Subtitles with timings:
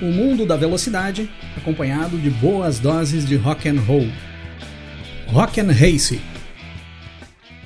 [0.00, 4.08] O mundo da velocidade, acompanhado de boas doses de rock and roll.
[5.26, 6.18] Rock and Race.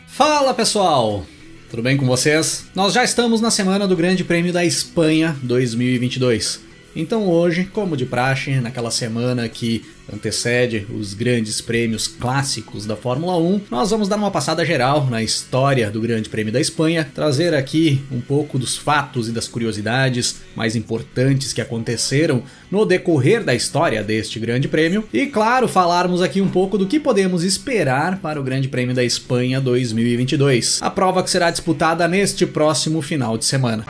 [0.09, 1.25] Fala pessoal,
[1.71, 2.66] tudo bem com vocês?
[2.75, 6.73] Nós já estamos na semana do Grande Prêmio da Espanha 2022.
[6.97, 13.37] Então hoje, como de praxe, naquela semana que antecede os grandes prêmios clássicos da Fórmula
[13.39, 17.55] 1, nós vamos dar uma passada geral na história do Grande Prêmio da Espanha, trazer
[17.55, 23.55] aqui um pouco dos fatos e das curiosidades mais importantes que aconteceram no decorrer da
[23.55, 28.41] história deste Grande Prêmio e, claro, falarmos aqui um pouco do que podemos esperar para
[28.41, 33.47] o Grande Prêmio da Espanha 2022, a prova que será disputada neste próximo final de
[33.47, 33.85] semana.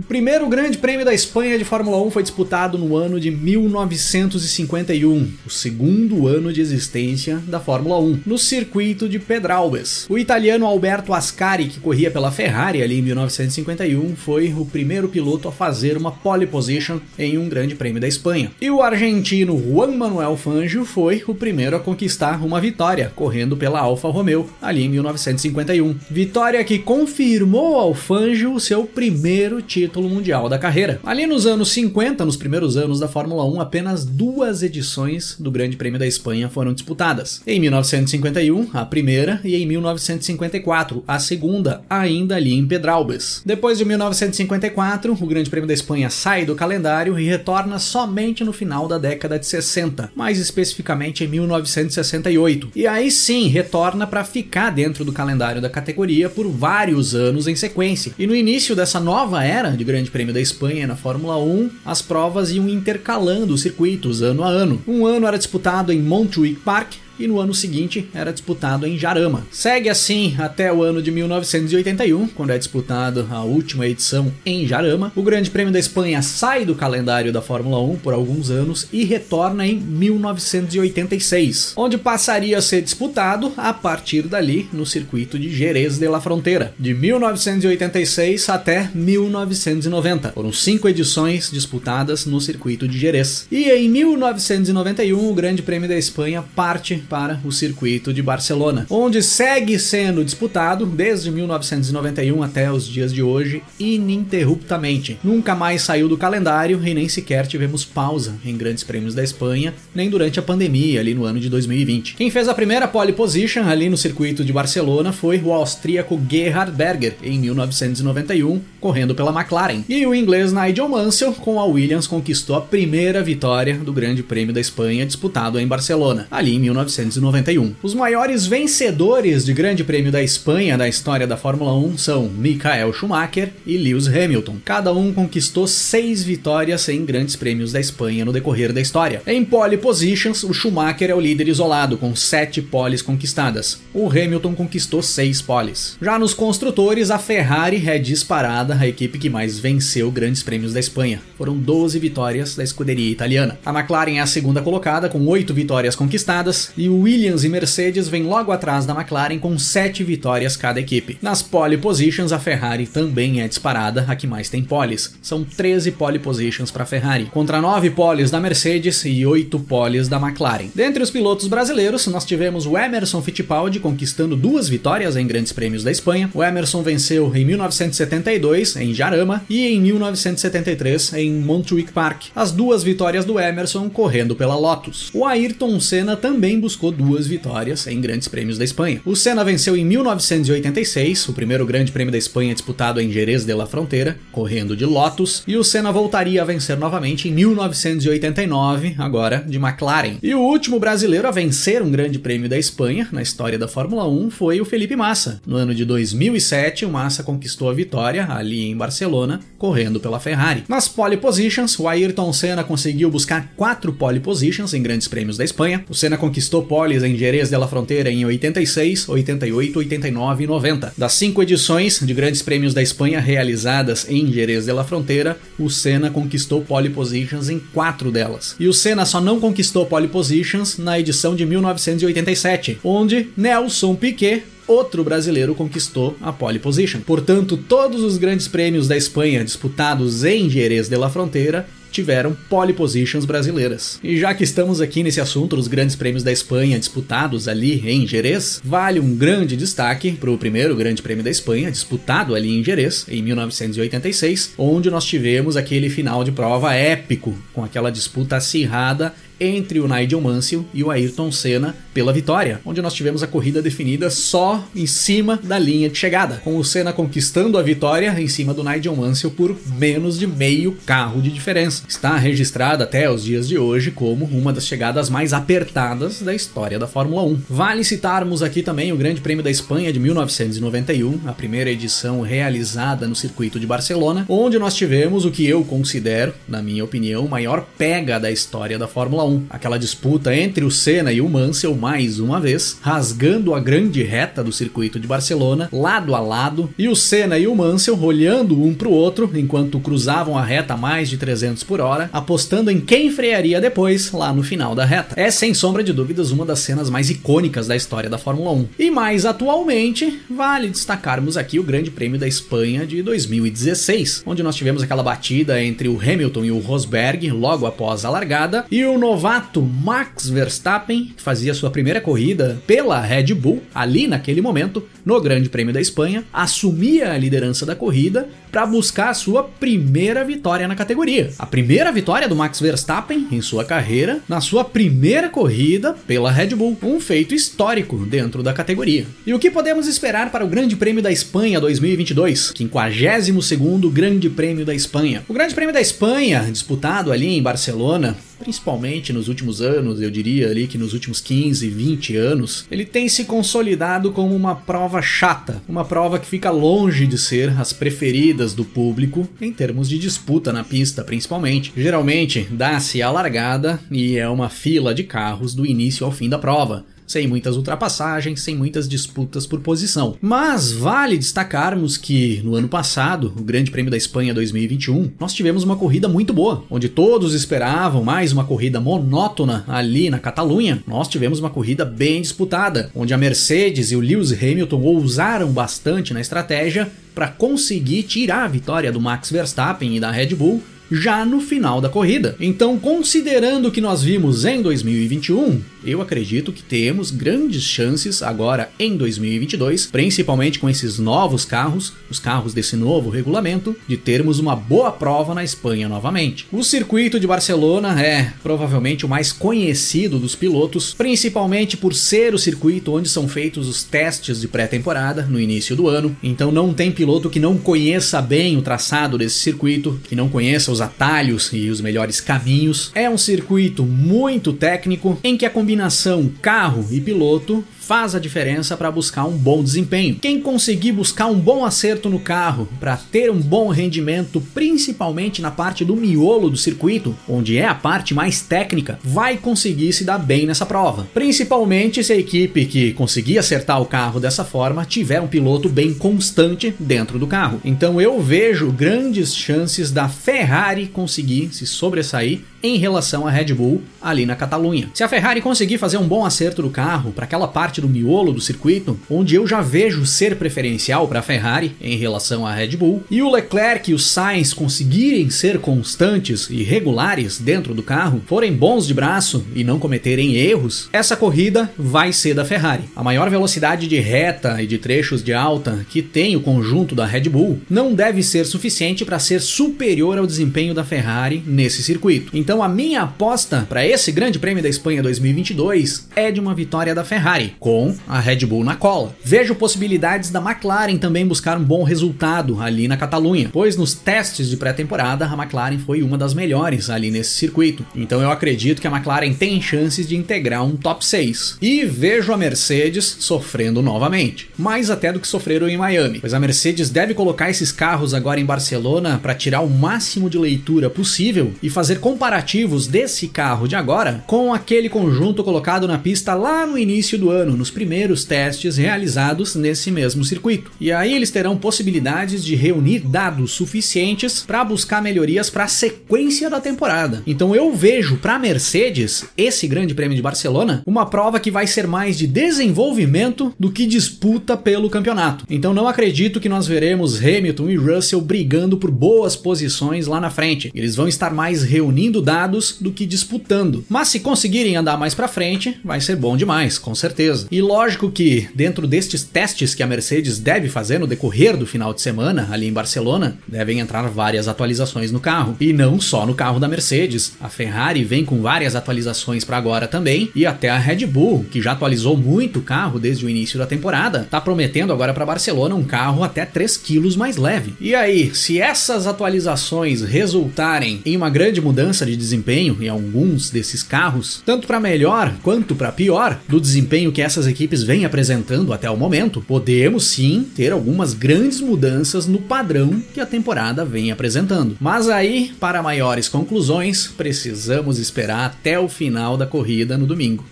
[0.00, 5.50] Primeiro Grande Prêmio da Espanha de Fórmula 1 foi disputado no ano de 1951, o
[5.50, 10.06] segundo ano de existência da Fórmula 1, no circuito de Pedralbes.
[10.08, 15.48] O italiano Alberto Ascari, que corria pela Ferrari ali em 1951, foi o primeiro piloto
[15.48, 18.52] a fazer uma pole position em um Grande Prêmio da Espanha.
[18.60, 23.80] E o argentino Juan Manuel Fangio foi o primeiro a conquistar uma vitória, correndo pela
[23.80, 25.96] Alfa Romeo ali em 1951.
[26.08, 31.00] Vitória que confirmou ao Fangio seu primeiro título título mundial da carreira.
[31.02, 35.76] Ali nos anos 50, nos primeiros anos da Fórmula 1, apenas duas edições do Grande
[35.76, 37.40] Prêmio da Espanha foram disputadas.
[37.46, 43.42] Em 1951, a primeira, e em 1954, a segunda, ainda ali em Pedralbes.
[43.44, 48.52] Depois de 1954, o Grande Prêmio da Espanha sai do calendário e retorna somente no
[48.52, 52.72] final da década de 60, mais especificamente em 1968.
[52.76, 57.56] E aí sim, retorna para ficar dentro do calendário da categoria por vários anos em
[57.56, 58.12] sequência.
[58.18, 62.02] E no início dessa nova era de Grande Prêmio da Espanha na Fórmula 1, as
[62.02, 64.82] provas iam intercalando os circuitos ano a ano.
[64.86, 69.46] Um ano era disputado em Montjuic Park, e no ano seguinte era disputado em Jarama.
[69.50, 75.12] Segue assim até o ano de 1981, quando é disputado a última edição em Jarama.
[75.14, 79.04] O Grande Prêmio da Espanha sai do calendário da Fórmula 1 por alguns anos e
[79.04, 85.98] retorna em 1986, onde passaria a ser disputado a partir dali no circuito de Jerez
[85.98, 90.32] de la Frontera, de 1986 até 1990.
[90.32, 93.46] Foram cinco edições disputadas no circuito de Jerez.
[93.50, 99.22] E em 1991 o Grande Prêmio da Espanha parte para o circuito de Barcelona, onde
[99.22, 105.18] segue sendo disputado desde 1991 até os dias de hoje ininterruptamente.
[105.22, 109.74] Nunca mais saiu do calendário e nem sequer tivemos pausa em grandes prêmios da Espanha,
[109.94, 112.14] nem durante a pandemia ali no ano de 2020.
[112.14, 116.72] Quem fez a primeira pole position ali no circuito de Barcelona foi o austríaco Gerhard
[116.72, 119.82] Berger em 1991, correndo pela McLaren.
[119.88, 124.54] E o inglês Nigel Mansell com a Williams conquistou a primeira vitória do Grande Prêmio
[124.54, 126.97] da Espanha disputado em Barcelona, ali em 1991.
[126.98, 127.74] 1991.
[127.82, 132.92] Os maiores vencedores de Grande Prêmio da Espanha da história da Fórmula 1 são Michael
[132.92, 134.56] Schumacher e Lewis Hamilton.
[134.64, 139.22] Cada um conquistou seis vitórias em Grandes Prêmios da Espanha no decorrer da história.
[139.26, 143.80] Em pole positions, o Schumacher é o líder isolado, com sete poles conquistadas.
[143.94, 145.96] O Hamilton conquistou seis poles.
[146.00, 150.80] Já nos construtores, a Ferrari é disparada a equipe que mais venceu Grandes Prêmios da
[150.80, 151.22] Espanha.
[151.36, 153.58] Foram 12 vitórias da escuderia italiana.
[153.64, 158.22] A McLaren é a segunda colocada, com oito vitórias conquistadas, e Williams e Mercedes vêm
[158.22, 161.18] logo atrás da McLaren com 7 vitórias cada equipe.
[161.20, 165.16] Nas pole positions, a Ferrari também é disparada, a que mais tem poles.
[165.20, 170.08] São 13 pole positions para a Ferrari, contra 9 poles da Mercedes e 8 poles
[170.08, 170.68] da McLaren.
[170.74, 175.82] Dentre os pilotos brasileiros, nós tivemos o Emerson Fittipaldi conquistando duas vitórias em grandes prêmios
[175.82, 176.30] da Espanha.
[176.32, 182.26] O Emerson venceu em 1972 em Jarama e em 1973 em Montjuic Park.
[182.34, 185.10] As duas vitórias do Emerson correndo pela Lotus.
[185.12, 189.00] O Ayrton Senna também buscou buscou duas vitórias em grandes prêmios da Espanha.
[189.04, 193.52] O Senna venceu em 1986, o primeiro grande prêmio da Espanha disputado em Jerez de
[193.52, 199.44] la Frontera, correndo de Lotus, e o Senna voltaria a vencer novamente em 1989, agora
[199.44, 200.18] de McLaren.
[200.22, 204.08] E o último brasileiro a vencer um grande prêmio da Espanha na história da Fórmula
[204.08, 205.40] 1 foi o Felipe Massa.
[205.44, 210.62] No ano de 2007, o Massa conquistou a vitória ali em Barcelona, correndo pela Ferrari.
[210.68, 215.44] Nas pole positions, o Ayrton Senna conseguiu buscar quatro pole positions em grandes prêmios da
[215.44, 215.84] Espanha.
[215.88, 220.92] O Senna conquistou poles em Jerez de la Fronteira em 86, 88, 89 e 90.
[220.96, 225.70] Das cinco edições de grandes prêmios da Espanha realizadas em Jerez de la Fronteira, o
[225.70, 228.54] Senna conquistou pole positions em quatro delas.
[228.60, 234.42] E o Senna só não conquistou pole positions na edição de 1987, onde Nelson Piquet
[234.68, 237.00] outro brasileiro conquistou a pole position.
[237.00, 242.72] Portanto, todos os grandes prêmios da Espanha disputados em Jerez de la Fronteira tiveram pole
[242.72, 243.98] positions brasileiras.
[244.02, 248.06] E já que estamos aqui nesse assunto dos grandes prêmios da Espanha disputados ali em
[248.06, 252.64] Jerez, vale um grande destaque para o primeiro grande prêmio da Espanha disputado ali em
[252.64, 259.14] Jerez em 1986, onde nós tivemos aquele final de prova épico com aquela disputa acirrada
[259.40, 263.60] entre o Nigel Mansell e o Ayrton Senna pela vitória, onde nós tivemos a corrida
[263.60, 268.28] definida só em cima da linha de chegada, com o Senna conquistando a vitória em
[268.28, 271.82] cima do Nigel Mansell por menos de meio carro de diferença.
[271.88, 276.78] Está registrada até os dias de hoje como uma das chegadas mais apertadas da história
[276.78, 277.40] da Fórmula 1.
[277.48, 283.06] Vale citarmos aqui também o Grande Prêmio da Espanha de 1991, a primeira edição realizada
[283.06, 287.28] no circuito de Barcelona, onde nós tivemos o que eu considero, na minha opinião, o
[287.28, 289.27] maior pega da história da Fórmula 1.
[289.50, 294.42] Aquela disputa entre o Senna e o Mansell mais uma vez, rasgando a grande reta
[294.42, 298.74] do circuito de Barcelona, lado a lado, e o Senna e o Mansell olhando um
[298.74, 302.80] para o outro enquanto cruzavam a reta a mais de 300 por hora, apostando em
[302.80, 305.14] quem frearia depois lá no final da reta.
[305.16, 308.68] É sem sombra de dúvidas uma das cenas mais icônicas da história da Fórmula 1.
[308.78, 314.56] E mais atualmente, vale destacarmos aqui o Grande Prêmio da Espanha de 2016, onde nós
[314.56, 318.98] tivemos aquela batida entre o Hamilton e o Rosberg logo após a largada, e o
[319.18, 325.20] novato Max Verstappen, que fazia sua primeira corrida pela Red Bull, ali naquele momento, no
[325.20, 330.68] Grande Prêmio da Espanha, assumia a liderança da corrida para buscar a sua primeira vitória
[330.68, 331.32] na categoria.
[331.36, 336.54] A primeira vitória do Max Verstappen em sua carreira, na sua primeira corrida pela Red
[336.54, 339.04] Bull, um feito histórico dentro da categoria.
[339.26, 344.64] E o que podemos esperar para o Grande Prêmio da Espanha 2022, 52º Grande Prêmio
[344.64, 345.24] da Espanha?
[345.26, 348.16] O Grande Prêmio da Espanha, disputado ali em Barcelona,
[348.48, 353.06] principalmente nos últimos anos, eu diria ali que nos últimos 15, 20 anos, ele tem
[353.06, 358.54] se consolidado como uma prova chata, uma prova que fica longe de ser as preferidas
[358.54, 361.74] do público em termos de disputa na pista, principalmente.
[361.76, 366.38] Geralmente dá-se a largada e é uma fila de carros do início ao fim da
[366.38, 370.16] prova sem muitas ultrapassagens, sem muitas disputas por posição.
[370.20, 375.64] Mas vale destacarmos que no ano passado, o Grande Prêmio da Espanha 2021, nós tivemos
[375.64, 380.82] uma corrida muito boa, onde todos esperavam mais uma corrida monótona ali na Catalunha.
[380.86, 386.12] Nós tivemos uma corrida bem disputada, onde a Mercedes e o Lewis Hamilton ousaram bastante
[386.12, 391.24] na estratégia para conseguir tirar a vitória do Max Verstappen e da Red Bull já
[391.24, 392.36] no final da corrida.
[392.40, 398.70] Então, considerando o que nós vimos em 2021, eu acredito que temos grandes chances agora
[398.78, 404.54] em 2022, principalmente com esses novos carros, os carros desse novo regulamento, de termos uma
[404.54, 406.46] boa prova na Espanha novamente.
[406.52, 412.38] O circuito de Barcelona é provavelmente o mais conhecido dos pilotos, principalmente por ser o
[412.38, 416.16] circuito onde são feitos os testes de pré-temporada no início do ano.
[416.22, 420.72] Então não tem piloto que não conheça bem o traçado desse circuito, que não conheça
[420.72, 422.90] os atalhos e os melhores caminhos.
[422.94, 428.76] É um circuito muito técnico em que a combinação carro e piloto faz a diferença
[428.76, 430.16] para buscar um bom desempenho.
[430.16, 435.50] Quem conseguir buscar um bom acerto no carro para ter um bom rendimento, principalmente na
[435.50, 440.18] parte do miolo do circuito, onde é a parte mais técnica, vai conseguir se dar
[440.18, 441.06] bem nessa prova.
[441.14, 445.94] Principalmente se a equipe que conseguir acertar o carro dessa forma tiver um piloto bem
[445.94, 447.58] constante dentro do carro.
[447.64, 453.82] Então eu vejo grandes chances da Ferrari conseguir se sobressair em relação à Red Bull
[454.00, 454.90] ali na Catalunha.
[454.94, 458.32] Se a Ferrari conseguir fazer um bom acerto do carro para aquela parte do miolo
[458.32, 462.76] do circuito, onde eu já vejo ser preferencial para a Ferrari em relação à Red
[462.76, 468.22] Bull, e o Leclerc e o Sainz conseguirem ser constantes e regulares dentro do carro,
[468.26, 472.84] forem bons de braço e não cometerem erros, essa corrida vai ser da Ferrari.
[472.94, 477.06] A maior velocidade de reta e de trechos de alta que tem o conjunto da
[477.06, 482.36] Red Bull não deve ser suficiente para ser superior ao desempenho da Ferrari nesse circuito.
[482.36, 486.94] Então a minha aposta para esse Grande Prêmio da Espanha 2022 é de uma vitória
[486.94, 489.14] da Ferrari, com a Red Bull na cola.
[489.22, 494.48] Vejo possibilidades da McLaren também buscar um bom resultado ali na Catalunha, pois nos testes
[494.48, 497.84] de pré-temporada a McLaren foi uma das melhores ali nesse circuito.
[497.94, 501.58] Então eu acredito que a McLaren tem chances de integrar um top 6.
[501.60, 506.40] E vejo a Mercedes sofrendo novamente, mais até do que sofreram em Miami, pois a
[506.40, 511.52] Mercedes deve colocar esses carros agora em Barcelona para tirar o máximo de leitura possível
[511.62, 516.78] e fazer comparativos desse carro de agora com aquele conjunto colocado na pista lá no
[516.78, 520.70] início do ano, nos primeiros testes realizados nesse mesmo circuito.
[520.80, 526.48] E aí eles terão possibilidades de reunir dados suficientes para buscar melhorias para a sequência
[526.48, 527.22] da temporada.
[527.26, 531.86] Então eu vejo para Mercedes esse Grande Prêmio de Barcelona uma prova que vai ser
[531.86, 535.44] mais de desenvolvimento do que disputa pelo campeonato.
[535.50, 540.30] Então não acredito que nós veremos Hamilton e Russell brigando por boas posições lá na
[540.30, 540.70] frente.
[540.74, 543.84] Eles vão estar mais reunindo dados do que disputando.
[543.88, 547.37] Mas se conseguirem andar mais para frente, vai ser bom demais, com certeza.
[547.50, 551.92] E lógico que dentro destes testes que a Mercedes deve fazer no decorrer do final
[551.92, 555.56] de semana ali em Barcelona, devem entrar várias atualizações no carro.
[555.60, 557.34] E não só no carro da Mercedes.
[557.40, 561.62] A Ferrari vem com várias atualizações para agora também, e até a Red Bull, que
[561.62, 565.74] já atualizou muito o carro desde o início da temporada, tá prometendo agora para Barcelona
[565.74, 567.74] um carro até 3 quilos mais leve.
[567.80, 573.82] E aí, se essas atualizações resultarem em uma grande mudança de desempenho em alguns desses
[573.82, 578.90] carros, tanto para melhor quanto para pior do desempenho que essas equipes vêm apresentando até
[578.90, 584.76] o momento, podemos sim ter algumas grandes mudanças no padrão que a temporada vem apresentando.
[584.80, 590.46] Mas aí, para maiores conclusões, precisamos esperar até o final da corrida no domingo.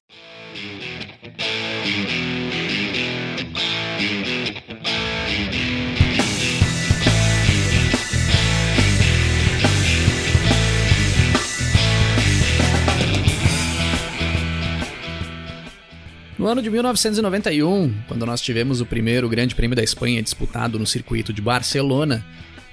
[16.47, 20.87] No ano de 1991, quando nós tivemos o primeiro Grande Prêmio da Espanha disputado no
[20.87, 22.25] circuito de Barcelona,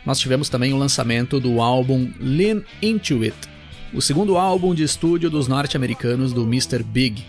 [0.06, 3.36] nós tivemos também o lançamento do álbum Lean Into It,
[3.92, 6.84] o segundo álbum de estúdio dos norte-americanos do Mr.
[6.84, 7.26] Big,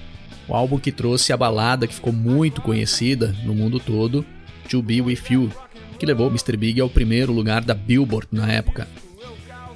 [0.47, 4.23] o álbum que trouxe a balada que ficou muito conhecida no mundo todo,
[4.69, 5.51] To Be With You,
[5.99, 6.59] que levou Mr.
[6.59, 8.87] Big ao primeiro lugar da Billboard na época.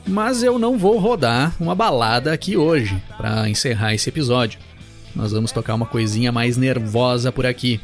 [0.06, 4.67] Mas eu não vou rodar uma balada aqui hoje para encerrar esse episódio
[5.18, 7.80] nós vamos tocar uma coisinha mais nervosa por aqui.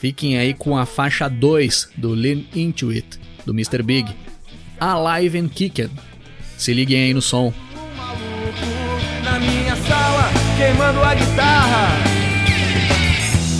[0.00, 3.80] Fiquem aí com a faixa 2 do Lean Into It, do Mr.
[3.80, 4.12] Big.
[4.80, 5.88] Alive and Kickin'.
[6.58, 7.52] Se liguem aí no som.
[9.22, 11.88] na minha sala, queimando a guitarra,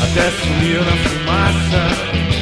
[0.03, 2.42] até sumiu na fumaça.